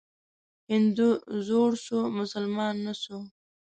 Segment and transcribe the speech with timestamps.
[0.71, 1.09] هندو
[1.47, 3.17] زوړ سو، مسلمان نه سو.